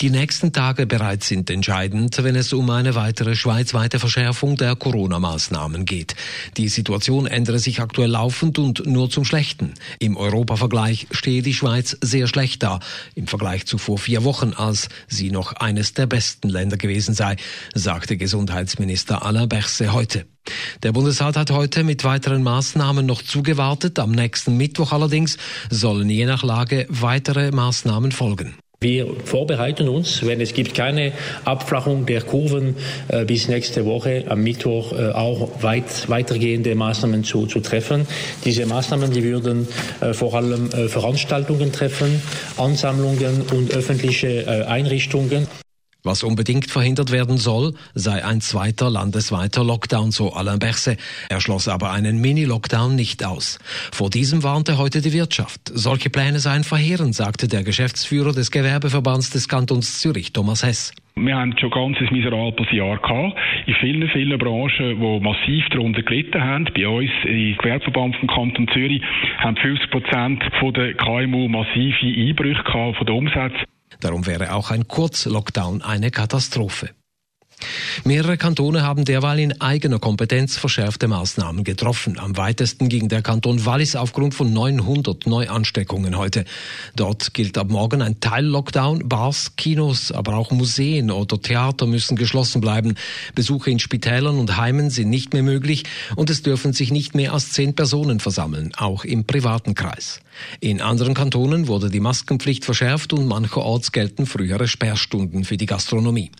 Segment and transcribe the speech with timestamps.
[0.00, 5.84] Die nächsten Tage bereits sind entscheidend, wenn es um eine weitere schweizweite Verschärfung der Corona-Maßnahmen
[5.84, 6.14] geht.
[6.56, 9.74] Die Situation ändere sich aktuell laufend und nur zum Schlechten.
[9.98, 12.80] Im Europavergleich stehe die Schweiz sehr schlecht da,
[13.14, 17.36] im Vergleich zu vor vier Wochen, als sie noch eines der besten Länder gewesen sei,
[17.74, 20.26] sagte Gesundheitsminister Alain Berset heute.
[20.82, 23.98] Der Bundesrat hat heute mit weiteren Maßnahmen noch zugewartet.
[23.98, 25.36] Am nächsten Mittwoch allerdings
[25.70, 28.56] sollen je nach Lage weitere Maßnahmen folgen.
[28.82, 31.12] Wir vorbereiten uns, wenn es gibt keine
[31.44, 32.74] Abflachung der Kurven
[33.06, 38.08] äh, bis nächste Woche am Mittwoch äh, auch weit, weitergehende Maßnahmen zu, zu treffen.
[38.44, 39.68] Diese Maßnahmen, die würden
[40.00, 42.20] äh, vor allem Veranstaltungen treffen,
[42.56, 45.46] Ansammlungen und öffentliche Einrichtungen.
[46.04, 50.98] Was unbedingt verhindert werden soll, sei ein zweiter landesweiter Lockdown, so Alain Berset.
[51.30, 53.60] Er schloss aber einen Mini-Lockdown nicht aus.
[53.92, 55.60] Vor diesem warnte heute die Wirtschaft.
[55.72, 60.92] Solche Pläne seien verheerend, sagte der Geschäftsführer des Gewerbeverbands des Kantons Zürich, Thomas Hess.
[61.14, 63.38] Wir haben schon ganz ein miserables Jahr gehabt.
[63.66, 66.68] In vielen, vielen Branchen, die massiv darunter gelitten haben.
[66.74, 69.02] Bei uns im Gewerbeverband vom Kanton Zürich
[69.38, 70.42] haben 50 Prozent
[70.76, 73.71] der KMU massive Einbrüche gehabt von den Umsätzen.
[74.00, 76.90] Darum wäre auch ein Kurzlockdown eine Katastrophe.
[78.04, 82.18] Mehrere Kantone haben derweil in eigener Kompetenz verschärfte Maßnahmen getroffen.
[82.18, 86.44] Am weitesten ging der Kanton Wallis aufgrund von 900 Neuansteckungen heute.
[86.96, 89.08] Dort gilt ab morgen ein Teil-Lockdown.
[89.08, 92.94] Bars, Kinos, aber auch Museen oder Theater müssen geschlossen bleiben.
[93.34, 95.84] Besuche in Spitälern und Heimen sind nicht mehr möglich
[96.16, 100.20] und es dürfen sich nicht mehr als zehn Personen versammeln, auch im privaten Kreis.
[100.60, 106.30] In anderen Kantonen wurde die Maskenpflicht verschärft und mancherorts gelten frühere Sperrstunden für die Gastronomie.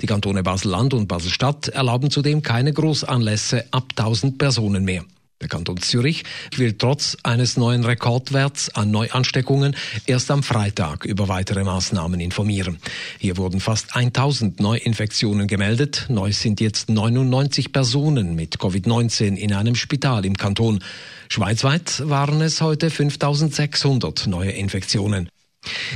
[0.00, 5.04] Die Kantone Basel-Land und Basel-Stadt erlauben zudem keine Großanlässe ab 1000 Personen mehr.
[5.42, 6.22] Der Kanton Zürich
[6.56, 9.74] will trotz eines neuen Rekordwerts an Neuansteckungen
[10.06, 12.78] erst am Freitag über weitere Maßnahmen informieren.
[13.18, 16.06] Hier wurden fast 1000 Neuinfektionen gemeldet.
[16.08, 20.78] Neu sind jetzt 99 Personen mit Covid-19 in einem Spital im Kanton.
[21.28, 25.28] Schweizweit waren es heute 5600 neue Infektionen.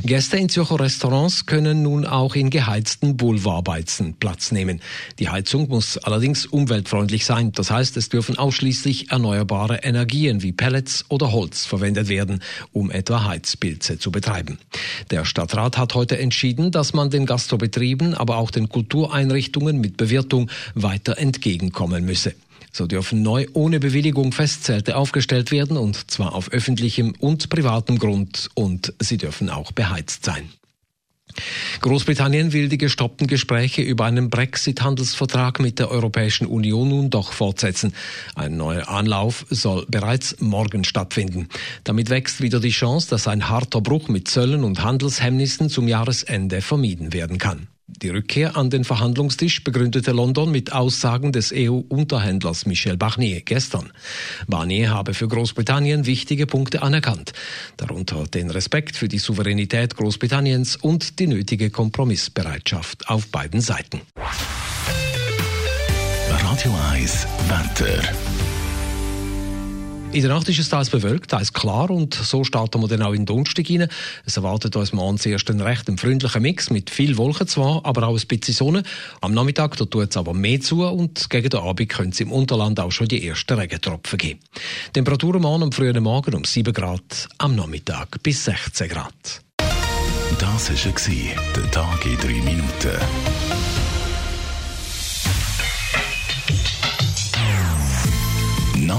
[0.05, 4.81] Gäste in Zürcher Restaurants können nun auch in geheizten Boulevardbeizen Platz nehmen.
[5.19, 7.51] Die Heizung muss allerdings umweltfreundlich sein.
[7.53, 13.25] Das heißt, es dürfen ausschließlich erneuerbare Energien wie Pellets oder Holz verwendet werden, um etwa
[13.25, 14.59] Heizpilze zu betreiben.
[15.11, 20.51] Der Stadtrat hat heute entschieden, dass man den Gastrobetrieben, aber auch den Kultureinrichtungen mit Bewirtung
[20.75, 22.35] weiter entgegenkommen müsse.
[22.77, 28.51] So dürfen neu ohne Bewilligung Festzelte aufgestellt werden und zwar auf öffentlichem und privatem Grund
[28.53, 30.51] und sie dürfen auch beheizt sein.
[31.81, 37.95] Großbritannien will die gestoppten Gespräche über einen Brexit-Handelsvertrag mit der Europäischen Union nun doch fortsetzen.
[38.35, 41.49] Ein neuer Anlauf soll bereits morgen stattfinden.
[41.83, 46.61] Damit wächst wieder die Chance, dass ein harter Bruch mit Zöllen und Handelshemmnissen zum Jahresende
[46.61, 47.69] vermieden werden kann.
[48.07, 53.93] Die Rückkehr an den Verhandlungstisch begründete London mit Aussagen des EU-Unterhändlers Michel Barnier gestern.
[54.47, 57.33] Barnier habe für Großbritannien wichtige Punkte anerkannt,
[57.77, 64.01] darunter den Respekt für die Souveränität Großbritanniens und die nötige Kompromissbereitschaft auf beiden Seiten.
[66.31, 68.36] Radio 1, Wetter.
[70.17, 73.13] In der Nacht ist es teils bewölkt, teils klar und so starten wir dann auch
[73.13, 73.87] in den Donnerstag rein.
[74.25, 78.19] Es erwartet uns morgen zuerst einen recht freundlichen Mix mit viel Wolken zwar, aber auch
[78.19, 78.83] ein bisschen Sonne.
[79.21, 82.81] Am Nachmittag tut es aber mehr zu und gegen den Abend können es im Unterland
[82.81, 84.41] auch schon die ersten Regentropfen geben.
[84.95, 89.43] Temperaturen morgen am frühen Morgen um 7 Grad, am Nachmittag bis 16 Grad.
[90.39, 93.86] Das war der Tag in 3 Minuten.